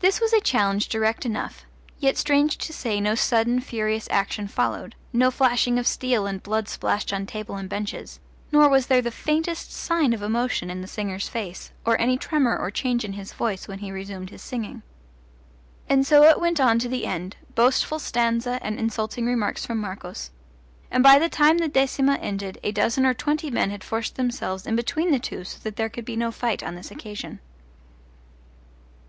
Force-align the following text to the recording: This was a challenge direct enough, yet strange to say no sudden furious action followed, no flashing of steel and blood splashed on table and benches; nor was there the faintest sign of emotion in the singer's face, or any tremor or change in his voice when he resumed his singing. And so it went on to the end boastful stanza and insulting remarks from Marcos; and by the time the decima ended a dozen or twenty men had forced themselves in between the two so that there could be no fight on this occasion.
This 0.00 0.20
was 0.20 0.32
a 0.32 0.40
challenge 0.40 0.88
direct 0.88 1.24
enough, 1.24 1.64
yet 2.00 2.16
strange 2.18 2.58
to 2.58 2.72
say 2.72 3.00
no 3.00 3.14
sudden 3.14 3.60
furious 3.60 4.08
action 4.10 4.48
followed, 4.48 4.96
no 5.12 5.30
flashing 5.30 5.78
of 5.78 5.86
steel 5.86 6.26
and 6.26 6.42
blood 6.42 6.68
splashed 6.68 7.12
on 7.12 7.24
table 7.24 7.54
and 7.54 7.68
benches; 7.68 8.18
nor 8.50 8.68
was 8.68 8.88
there 8.88 9.00
the 9.00 9.12
faintest 9.12 9.70
sign 9.70 10.12
of 10.12 10.24
emotion 10.24 10.70
in 10.72 10.80
the 10.80 10.88
singer's 10.88 11.28
face, 11.28 11.70
or 11.86 11.96
any 12.00 12.18
tremor 12.18 12.58
or 12.58 12.72
change 12.72 13.04
in 13.04 13.12
his 13.12 13.32
voice 13.32 13.68
when 13.68 13.78
he 13.78 13.92
resumed 13.92 14.30
his 14.30 14.42
singing. 14.42 14.82
And 15.88 16.04
so 16.04 16.24
it 16.24 16.40
went 16.40 16.58
on 16.58 16.80
to 16.80 16.88
the 16.88 17.06
end 17.06 17.36
boastful 17.54 18.00
stanza 18.00 18.58
and 18.60 18.76
insulting 18.76 19.24
remarks 19.24 19.64
from 19.64 19.78
Marcos; 19.78 20.32
and 20.90 21.00
by 21.00 21.16
the 21.20 21.28
time 21.28 21.58
the 21.58 21.68
decima 21.68 22.16
ended 22.16 22.58
a 22.64 22.72
dozen 22.72 23.06
or 23.06 23.14
twenty 23.14 23.52
men 23.52 23.70
had 23.70 23.84
forced 23.84 24.16
themselves 24.16 24.66
in 24.66 24.74
between 24.74 25.12
the 25.12 25.20
two 25.20 25.44
so 25.44 25.60
that 25.62 25.76
there 25.76 25.88
could 25.88 26.04
be 26.04 26.16
no 26.16 26.32
fight 26.32 26.60
on 26.64 26.74
this 26.74 26.90
occasion. 26.90 27.38